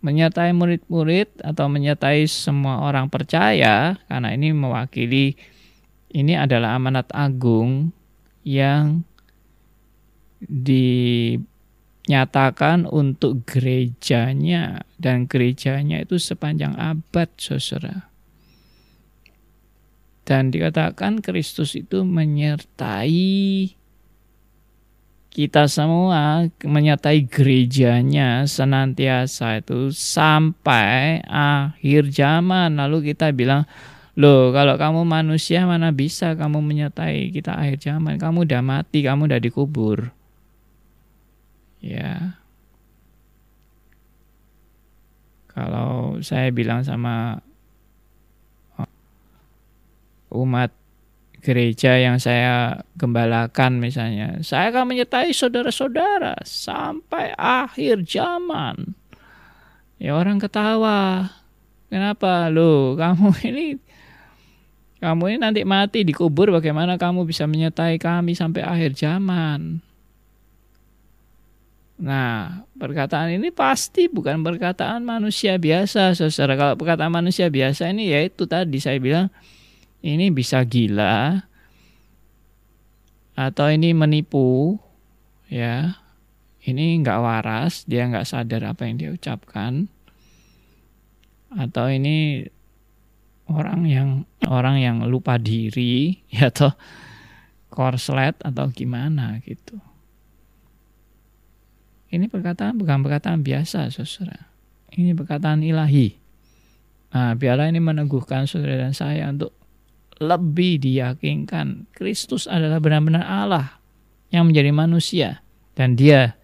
[0.00, 5.36] Menyertai murid-murid atau menyertai semua orang percaya karena ini mewakili
[6.16, 7.92] ini adalah amanat agung
[8.46, 9.04] yang
[10.40, 10.86] di
[12.06, 18.10] nyatakan untuk gerejanya dan gerejanya itu sepanjang abad saudara.
[20.26, 23.70] Dan dikatakan Kristus itu menyertai
[25.30, 32.80] kita semua menyertai gerejanya senantiasa itu sampai akhir zaman.
[32.80, 33.68] Lalu kita bilang,
[34.18, 38.18] loh kalau kamu manusia mana bisa kamu menyertai kita akhir zaman.
[38.18, 40.16] Kamu udah mati, kamu udah dikubur
[41.86, 42.38] ya
[45.56, 47.40] kalau saya bilang sama
[48.76, 50.68] oh, umat
[51.40, 58.98] gereja yang saya gembalakan misalnya, saya akan menyertai saudara-saudara sampai akhir zaman.
[59.96, 61.30] Ya orang ketawa.
[61.86, 63.66] Kenapa lu kamu ini
[64.98, 69.85] kamu ini nanti mati dikubur bagaimana kamu bisa menyertai kami sampai akhir zaman?
[71.96, 76.52] Nah, perkataan ini pasti bukan perkataan manusia biasa, saudara.
[76.60, 79.32] Kalau perkataan manusia biasa ini yaitu tadi saya bilang
[80.04, 81.40] ini bisa gila
[83.32, 84.76] atau ini menipu,
[85.48, 86.00] ya.
[86.66, 89.86] Ini nggak waras, dia nggak sadar apa yang dia ucapkan,
[91.54, 92.42] atau ini
[93.46, 94.10] orang yang
[94.50, 96.74] orang yang lupa diri, ya atau
[97.70, 99.78] korslet atau gimana gitu.
[102.10, 104.46] Ini perkataan bukan perkataan biasa, saudara.
[104.94, 106.14] Ini perkataan ilahi.
[107.16, 109.56] Nah, biarlah ini meneguhkan saudara dan saya untuk
[110.16, 113.80] lebih diyakinkan Kristus adalah benar-benar Allah
[114.32, 115.28] yang menjadi manusia
[115.76, 116.40] dan dia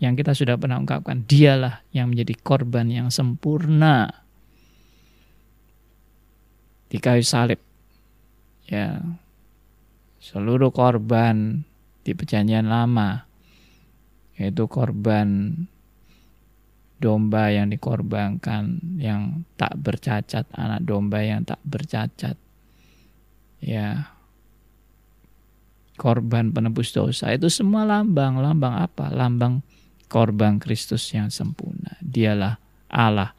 [0.00, 4.24] yang kita sudah pernah ungkapkan dialah yang menjadi korban yang sempurna
[6.88, 7.60] di kayu salib
[8.66, 8.98] ya
[10.18, 11.62] seluruh korban
[12.02, 13.28] di perjanjian lama
[14.42, 15.54] yaitu korban
[17.02, 22.38] domba yang dikorbankan yang tak bercacat, anak domba yang tak bercacat.
[23.58, 24.14] Ya.
[25.98, 29.10] Korban penebus dosa itu semua lambang, lambang apa?
[29.10, 29.62] Lambang
[30.06, 31.98] korban Kristus yang sempurna.
[32.02, 32.58] Dialah
[32.90, 33.34] Allah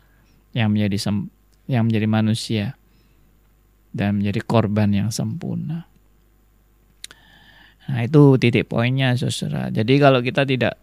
[0.56, 1.28] yang menjadi sem
[1.68, 2.66] yang menjadi manusia
[3.95, 5.88] dan menjadi korban yang sempurna.
[7.84, 9.68] Nah, itu titik poinnya, Saudara.
[9.68, 10.82] Jadi kalau kita tidak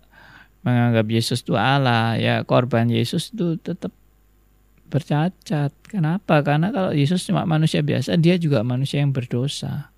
[0.61, 3.93] menganggap Yesus itu Allah, ya korban Yesus itu tetap
[4.91, 5.73] bercacat.
[5.87, 6.43] Kenapa?
[6.43, 9.95] Karena kalau Yesus cuma manusia biasa, dia juga manusia yang berdosa.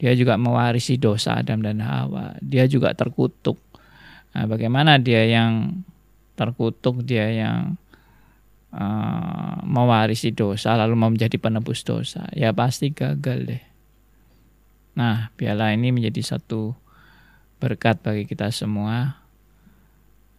[0.00, 2.36] Dia juga mewarisi dosa Adam dan Hawa.
[2.40, 3.60] Dia juga terkutuk.
[4.32, 5.84] Nah, bagaimana dia yang
[6.34, 7.76] terkutuk, dia yang
[8.72, 12.26] uh, mewarisi dosa lalu mau menjadi penebus dosa?
[12.32, 13.64] Ya pasti gagal deh.
[14.96, 16.74] Nah, biarlah ini menjadi satu
[17.60, 19.19] berkat bagi kita semua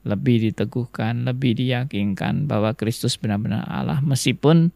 [0.01, 4.73] lebih diteguhkan, lebih diyakinkan bahwa Kristus benar-benar Allah meskipun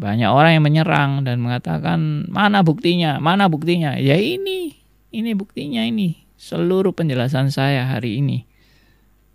[0.00, 4.00] banyak orang yang menyerang dan mengatakan mana buktinya, mana buktinya?
[4.00, 4.80] Ya ini,
[5.12, 6.24] ini buktinya ini.
[6.40, 8.48] Seluruh penjelasan saya hari ini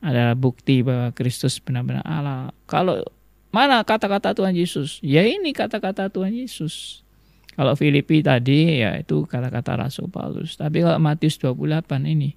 [0.01, 2.49] adalah bukti bahwa Kristus benar-benar Allah.
[2.65, 3.05] Kalau
[3.53, 4.97] mana kata-kata Tuhan Yesus?
[5.05, 7.05] Ya ini kata-kata Tuhan Yesus.
[7.55, 10.59] Kalau Filipi tadi ya itu kata-kata Rasul Paulus.
[10.59, 12.35] Tapi kalau Matius 28 ini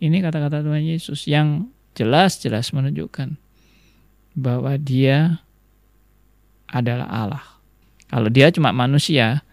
[0.00, 3.36] ini kata-kata Tuhan Yesus yang jelas-jelas menunjukkan
[4.32, 5.44] bahwa dia
[6.70, 7.46] adalah Allah.
[8.08, 9.44] Kalau dia cuma manusia,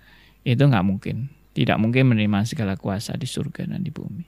[0.47, 1.27] itu nggak mungkin.
[1.51, 4.25] Tidak mungkin menerima segala kuasa di surga dan di bumi.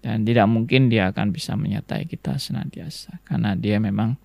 [0.00, 3.22] Dan tidak mungkin dia akan bisa menyertai kita senantiasa.
[3.22, 4.16] Karena dia memang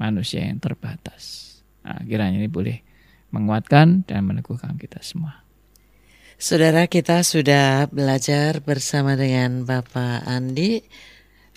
[0.00, 1.54] manusia yang terbatas.
[1.84, 2.80] Nah, kiranya ini boleh
[3.34, 5.43] menguatkan dan meneguhkan kita semua.
[6.34, 10.82] Saudara kita sudah belajar bersama dengan Bapak Andi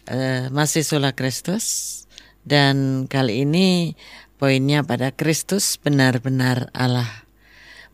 [0.06, 2.06] uh, masih Sola Kristus
[2.46, 3.98] dan kali ini
[4.38, 7.10] poinnya pada Kristus benar-benar Allah.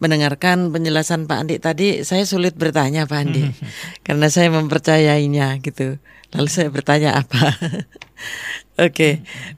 [0.04, 3.48] Mendengarkan penjelasan Pak Andi tadi saya sulit bertanya Pak Andi
[4.06, 6.04] karena saya mempercayainya gitu.
[6.36, 7.56] Lalu saya bertanya apa?
[8.76, 9.14] Oke, okay.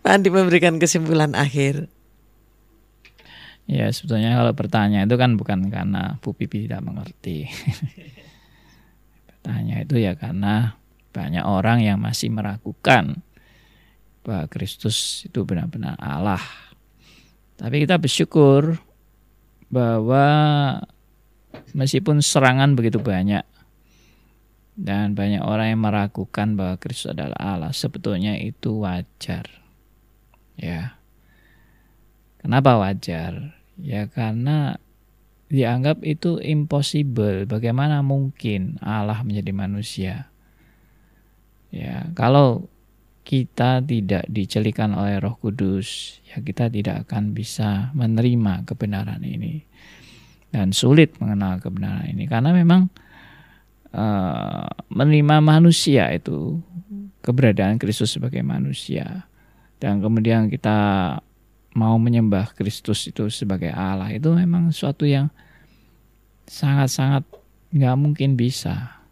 [0.06, 1.90] Pak Andi memberikan kesimpulan akhir.
[3.66, 7.50] Ya sebetulnya kalau bertanya itu kan bukan karena Bu Pipi tidak mengerti.
[9.30, 10.78] bertanya itu ya karena
[11.10, 13.22] banyak orang yang masih meragukan
[14.26, 16.42] bahwa Kristus itu benar-benar Allah.
[17.56, 18.78] Tapi kita bersyukur
[19.70, 20.26] bahwa
[21.72, 23.46] meskipun serangan begitu banyak
[24.76, 29.48] dan banyak orang yang meragukan bahwa Kristus adalah Allah, sebetulnya itu wajar.
[30.60, 31.00] Ya.
[32.46, 33.58] Kenapa wajar?
[33.82, 34.78] Ya karena
[35.50, 37.50] dianggap itu impossible.
[37.50, 40.30] Bagaimana mungkin Allah menjadi manusia?
[41.74, 42.70] Ya, kalau
[43.26, 49.66] kita tidak dicelikan oleh Roh Kudus, ya kita tidak akan bisa menerima kebenaran ini.
[50.54, 52.94] Dan sulit mengenal kebenaran ini karena memang
[53.90, 56.62] uh, menerima manusia itu
[57.26, 59.26] keberadaan Kristus sebagai manusia
[59.84, 61.20] dan kemudian kita
[61.76, 65.28] mau menyembah Kristus itu sebagai Allah itu memang suatu yang
[66.48, 67.28] sangat-sangat
[67.76, 69.04] nggak mungkin bisa.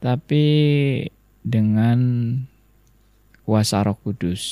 [0.00, 0.44] Tapi
[1.44, 2.00] dengan
[3.44, 4.42] kuasa Roh Kudus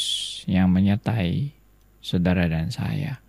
[0.44, 1.56] yang menyertai
[2.04, 3.24] saudara dan saya,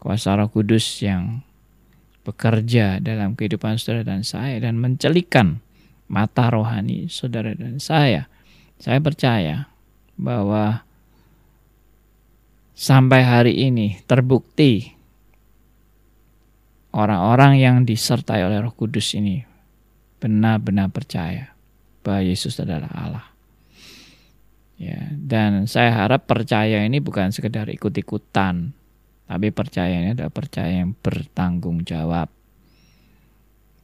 [0.00, 1.44] kuasa Roh Kudus yang
[2.24, 5.62] bekerja dalam kehidupan saudara dan saya dan mencelikan
[6.08, 8.32] mata rohani saudara dan saya,
[8.80, 9.70] saya percaya
[10.16, 10.85] bahwa
[12.76, 14.92] sampai hari ini terbukti
[16.92, 19.40] orang-orang yang disertai oleh Roh Kudus ini
[20.20, 21.56] benar-benar percaya
[22.04, 23.26] bahwa Yesus adalah Allah.
[24.76, 28.76] Ya, dan saya harap percaya ini bukan sekedar ikut-ikutan,
[29.24, 32.28] tapi percaya ini adalah percaya yang bertanggung jawab.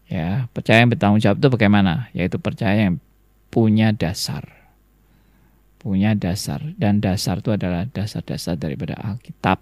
[0.05, 2.12] Ya, percaya yang bertanggung jawab itu bagaimana?
[2.12, 3.01] Yaitu percaya yang
[3.49, 4.61] punya dasar
[5.83, 6.62] punya dasar.
[6.78, 9.59] Dan dasar itu adalah dasar-dasar daripada Alkitab.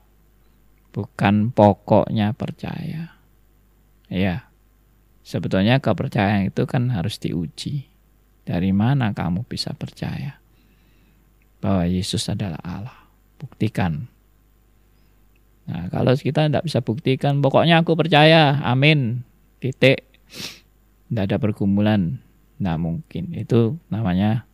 [0.93, 3.16] Bukan pokoknya percaya.
[4.12, 4.51] Ya
[5.31, 7.87] sebetulnya kepercayaan itu kan harus diuji.
[8.43, 10.43] Dari mana kamu bisa percaya
[11.62, 12.99] bahwa Yesus adalah Allah?
[13.39, 14.11] Buktikan.
[15.71, 18.59] Nah kalau kita tidak bisa buktikan pokoknya aku percaya.
[18.66, 19.23] Amin.
[19.62, 20.03] Titik.
[21.07, 22.18] Tidak ada pergumulan.
[22.59, 23.31] Tidak mungkin.
[23.39, 24.49] Itu namanya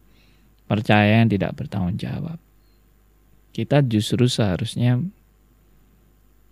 [0.66, 2.38] percaya yang tidak bertanggung jawab.
[3.54, 5.00] Kita justru seharusnya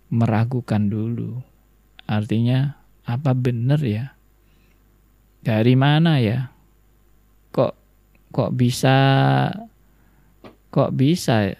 [0.09, 1.43] meragukan dulu.
[2.07, 4.15] Artinya apa benar ya?
[5.45, 6.49] Dari mana ya?
[7.53, 7.73] Kok
[8.33, 8.97] kok bisa
[10.73, 11.53] kok bisa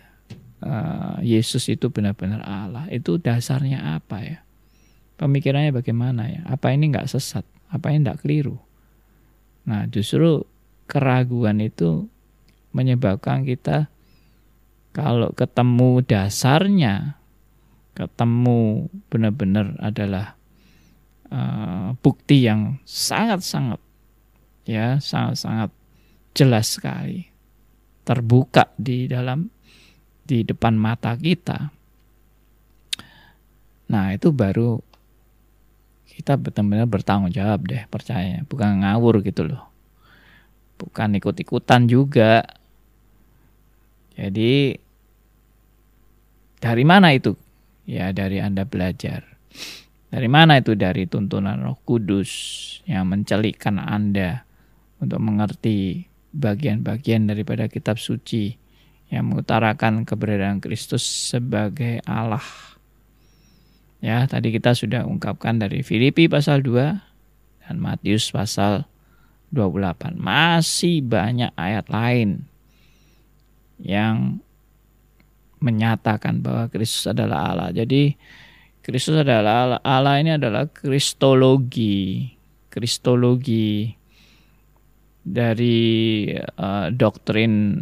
[0.66, 2.90] uh, Yesus itu benar-benar Allah?
[2.90, 4.40] Itu dasarnya apa ya?
[5.16, 6.42] Pemikirannya bagaimana ya?
[6.50, 7.46] Apa ini nggak sesat?
[7.70, 8.58] Apa ini nggak keliru?
[9.66, 10.46] Nah, justru
[10.86, 12.06] keraguan itu
[12.76, 13.88] menyebabkan kita
[14.92, 17.20] kalau ketemu dasarnya,
[17.96, 20.36] ketemu benar-benar adalah
[21.32, 23.80] uh, bukti yang sangat-sangat
[24.66, 25.70] ya sangat-sangat
[26.36, 27.30] jelas sekali
[28.04, 29.50] terbuka di dalam
[30.26, 31.70] di depan mata kita.
[33.86, 34.82] Nah, itu baru
[36.10, 39.70] kita benar-benar bertanggung jawab deh, percaya, bukan ngawur gitu loh.
[40.82, 42.42] Bukan ikut-ikutan juga.
[44.16, 44.76] Jadi
[46.64, 47.36] dari mana itu?
[47.86, 49.22] Ya, dari Anda belajar.
[50.10, 50.74] Dari mana itu?
[50.74, 52.32] Dari tuntunan Roh Kudus
[52.90, 54.48] yang mencelikkan Anda
[54.98, 58.56] untuk mengerti bagian-bagian daripada kitab suci
[59.14, 62.44] yang mengutarakan keberadaan Kristus sebagai Allah.
[64.02, 68.90] Ya, tadi kita sudah ungkapkan dari Filipi pasal 2 dan Matius pasal
[69.54, 70.18] 28.
[70.18, 72.50] Masih banyak ayat lain
[73.82, 74.40] yang
[75.60, 77.70] menyatakan bahwa Kristus adalah Allah.
[77.74, 78.16] Jadi
[78.86, 79.80] Kristus adalah Allah.
[79.82, 82.30] Allah ini adalah kristologi.
[82.70, 83.90] Kristologi
[85.26, 87.82] dari uh, doktrin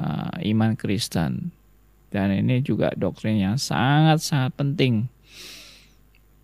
[0.00, 1.54] uh, iman Kristen
[2.10, 5.06] dan ini juga doktrin yang sangat-sangat penting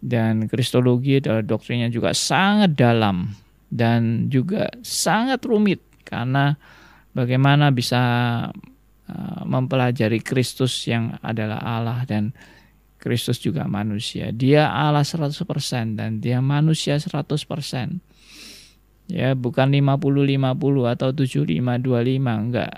[0.01, 3.37] dan kristologi adalah doktrinnya juga sangat dalam
[3.69, 5.79] dan juga sangat rumit
[6.09, 6.57] karena
[7.13, 8.03] bagaimana bisa
[9.11, 12.33] uh, mempelajari Kristus yang adalah Allah dan
[13.01, 14.29] Kristus juga manusia.
[14.31, 15.41] Dia Allah 100%
[15.97, 18.11] dan dia manusia 100%
[19.11, 21.49] ya bukan 50 50 atau 75
[21.83, 22.75] 25 enggak.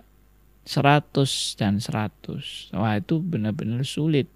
[0.63, 4.31] 100 dan 100 wah itu benar-benar sulit.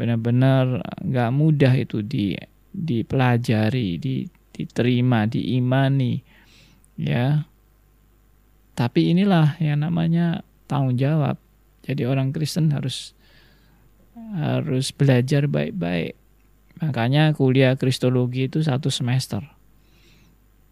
[0.00, 2.32] Benar-benar enggak mudah itu di
[2.72, 4.24] dipelajari di,
[4.56, 6.24] diterima diimani.
[6.96, 7.44] Ya
[8.74, 11.36] tapi inilah yang namanya tanggung jawab
[11.86, 13.12] jadi orang Kristen harus
[14.36, 16.14] harus belajar baik-baik
[16.80, 19.42] makanya kuliah kristologi itu satu semester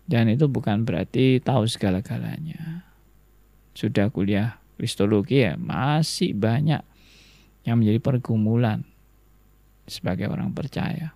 [0.08, 2.88] dan itu bukan berarti tahu segala-galanya.
[3.76, 6.80] Sudah kuliah kristologi ya masih banyak
[7.68, 8.88] yang menjadi pergumulan
[9.84, 11.12] sebagai orang percaya.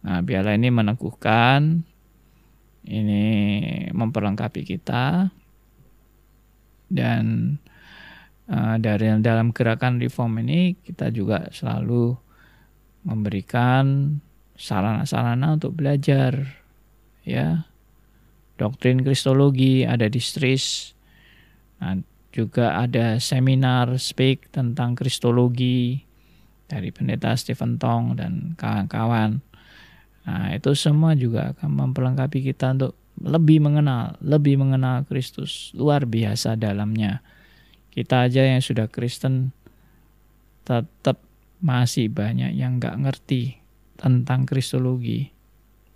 [0.00, 1.84] Nah, biarlah ini meneguhkan,
[2.88, 3.24] ini
[3.92, 5.28] memperlengkapi kita,
[6.90, 7.56] dan
[8.50, 12.18] uh, dari dalam gerakan reform ini kita juga selalu
[13.06, 14.18] memberikan
[14.60, 16.60] sarana-sarana untuk belajar,
[17.24, 17.64] ya
[18.60, 20.92] doktrin kristologi, ada di STRIS,
[21.80, 21.96] nah,
[22.30, 26.04] juga ada seminar speak tentang kristologi
[26.68, 29.40] dari pendeta Stephen Tong dan kawan-kawan.
[30.28, 35.70] Nah, itu semua juga akan memperlengkapi kita untuk lebih mengenal, lebih mengenal Kristus.
[35.76, 37.20] Luar biasa dalamnya.
[37.92, 39.52] Kita aja yang sudah Kristen
[40.64, 41.20] tetap
[41.60, 43.60] masih banyak yang nggak ngerti
[44.00, 45.28] tentang kristologi.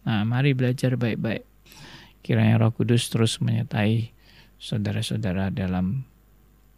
[0.05, 1.49] Nah, mari belajar baik-baik.
[2.21, 4.13] Kiranya Roh Kudus terus menyertai
[4.61, 6.05] saudara-saudara dalam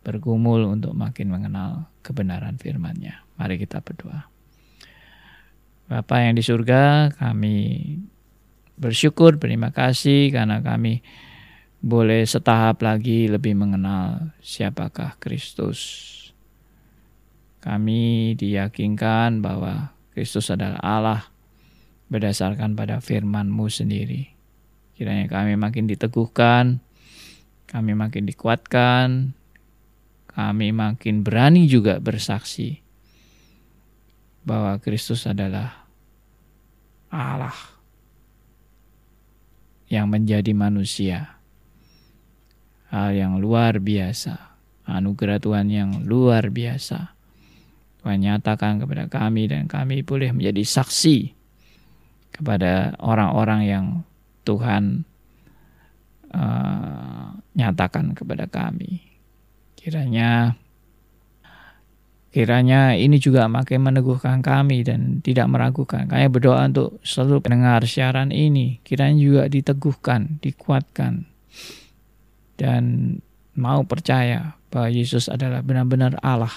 [0.07, 3.27] bergumul untuk makin mengenal kebenaran firman-Nya.
[3.35, 4.31] Mari kita berdoa.
[5.87, 7.59] Bapa yang di surga, kami
[8.77, 11.01] bersyukur, berterima kasih karena kami
[11.81, 16.13] boleh setahap lagi lebih mengenal siapakah Kristus.
[17.61, 21.23] Kami diyakinkan bahwa Kristus adalah Allah
[22.07, 24.33] berdasarkan pada firman-Mu sendiri.
[24.97, 26.81] Kiranya kami makin diteguhkan,
[27.69, 29.35] kami makin dikuatkan,
[30.31, 32.81] kami makin berani juga bersaksi
[34.47, 35.85] bahwa Kristus adalah
[37.11, 37.76] Allah
[39.87, 41.39] yang menjadi manusia.
[42.91, 44.57] Hal yang luar biasa,
[44.87, 47.15] anugerah Tuhan yang luar biasa.
[48.03, 51.35] Tuhan nyatakan kepada kami dan kami boleh menjadi saksi
[52.31, 53.87] kepada orang-orang yang
[54.47, 55.03] Tuhan
[56.31, 59.03] uh, nyatakan kepada kami.
[59.75, 60.55] Kiranya
[62.35, 66.05] kiranya ini juga makin meneguhkan kami dan tidak meragukan.
[66.05, 68.83] Kami berdoa untuk seluruh pendengar siaran ini.
[68.85, 71.25] Kiranya juga diteguhkan, dikuatkan.
[72.57, 73.17] Dan
[73.57, 76.53] mau percaya bahwa Yesus adalah benar-benar Allah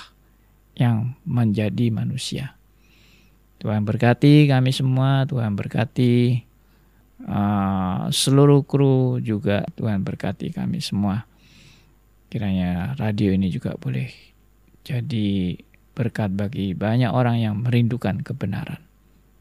[0.76, 2.60] yang menjadi manusia.
[3.60, 6.44] Tuhan berkati kami semua, Tuhan berkati
[7.28, 11.28] uh, seluruh kru juga Tuhan berkati kami semua.
[12.32, 14.08] Kiranya radio ini juga boleh
[14.84, 15.60] jadi
[15.98, 18.80] berkat bagi banyak orang yang merindukan kebenaran.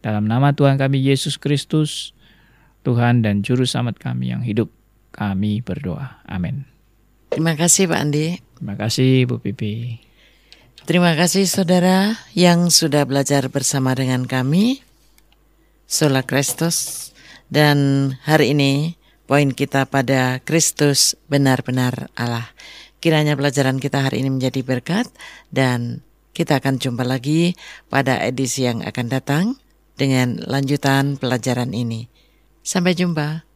[0.02, 2.14] Dalam nama Tuhan kami Yesus Kristus,
[2.82, 4.70] Tuhan dan Juru Selamat kami yang hidup,
[5.10, 6.22] kami berdoa.
[6.26, 6.66] Amin.
[7.28, 8.40] Terima kasih Pak Andi.
[8.58, 10.00] Terima kasih Bu Pipi.
[10.88, 14.80] Terima kasih saudara yang sudah belajar bersama dengan kami.
[15.84, 17.10] Sola Kristus.
[17.52, 18.96] Dan hari ini
[19.28, 22.48] poin kita pada Kristus benar-benar Allah.
[22.98, 25.06] Kiranya pelajaran kita hari ini menjadi berkat
[25.54, 26.02] dan
[26.34, 27.54] kita akan jumpa lagi
[27.90, 29.44] pada edisi yang akan datang
[29.98, 32.10] dengan lanjutan pelajaran ini.
[32.62, 33.47] Sampai jumpa.